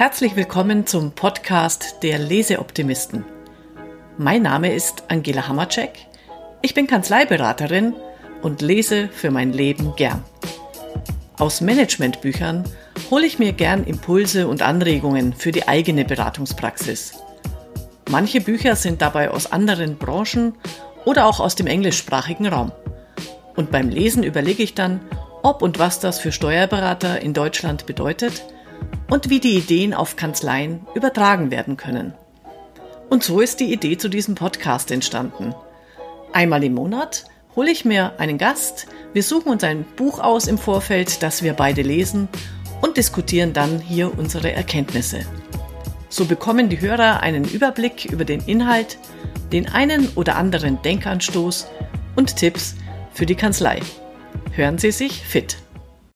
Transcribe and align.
Herzlich 0.00 0.34
willkommen 0.34 0.86
zum 0.86 1.12
Podcast 1.12 1.96
der 2.02 2.18
Leseoptimisten. 2.18 3.22
Mein 4.16 4.40
Name 4.40 4.72
ist 4.72 5.04
Angela 5.08 5.46
Hammercheck. 5.46 5.90
Ich 6.62 6.72
bin 6.72 6.86
Kanzleiberaterin 6.86 7.92
und 8.40 8.62
lese 8.62 9.10
für 9.12 9.30
mein 9.30 9.52
Leben 9.52 9.94
gern. 9.96 10.24
Aus 11.36 11.60
Managementbüchern 11.60 12.64
hole 13.10 13.26
ich 13.26 13.38
mir 13.38 13.52
gern 13.52 13.84
Impulse 13.84 14.48
und 14.48 14.62
Anregungen 14.62 15.34
für 15.34 15.52
die 15.52 15.68
eigene 15.68 16.06
Beratungspraxis. 16.06 17.18
Manche 18.08 18.40
Bücher 18.40 18.76
sind 18.76 19.02
dabei 19.02 19.30
aus 19.30 19.52
anderen 19.52 19.98
Branchen 19.98 20.54
oder 21.04 21.26
auch 21.26 21.40
aus 21.40 21.56
dem 21.56 21.66
englischsprachigen 21.66 22.46
Raum. 22.46 22.72
Und 23.54 23.70
beim 23.70 23.90
Lesen 23.90 24.22
überlege 24.22 24.62
ich 24.62 24.74
dann, 24.74 25.00
ob 25.42 25.60
und 25.60 25.78
was 25.78 26.00
das 26.00 26.18
für 26.18 26.32
Steuerberater 26.32 27.20
in 27.20 27.34
Deutschland 27.34 27.84
bedeutet 27.84 28.42
und 29.10 29.28
wie 29.28 29.40
die 29.40 29.56
Ideen 29.56 29.92
auf 29.92 30.16
Kanzleien 30.16 30.86
übertragen 30.94 31.50
werden 31.50 31.76
können. 31.76 32.14
Und 33.08 33.24
so 33.24 33.40
ist 33.40 33.60
die 33.60 33.72
Idee 33.72 33.98
zu 33.98 34.08
diesem 34.08 34.36
Podcast 34.36 34.90
entstanden. 34.90 35.54
Einmal 36.32 36.62
im 36.62 36.74
Monat 36.74 37.24
hole 37.56 37.70
ich 37.70 37.84
mir 37.84 38.18
einen 38.18 38.38
Gast, 38.38 38.86
wir 39.12 39.24
suchen 39.24 39.50
uns 39.50 39.64
ein 39.64 39.84
Buch 39.96 40.20
aus 40.20 40.46
im 40.46 40.56
Vorfeld, 40.56 41.22
das 41.22 41.42
wir 41.42 41.54
beide 41.54 41.82
lesen 41.82 42.28
und 42.80 42.96
diskutieren 42.96 43.52
dann 43.52 43.80
hier 43.80 44.16
unsere 44.16 44.52
Erkenntnisse. 44.52 45.26
So 46.08 46.24
bekommen 46.24 46.68
die 46.68 46.80
Hörer 46.80 47.20
einen 47.20 47.44
Überblick 47.44 48.04
über 48.04 48.24
den 48.24 48.40
Inhalt, 48.40 48.98
den 49.52 49.68
einen 49.68 50.08
oder 50.14 50.36
anderen 50.36 50.80
Denkanstoß 50.82 51.66
und 52.14 52.36
Tipps 52.36 52.76
für 53.12 53.26
die 53.26 53.34
Kanzlei. 53.34 53.80
Hören 54.52 54.78
Sie 54.78 54.92
sich 54.92 55.24
fit. 55.24 55.56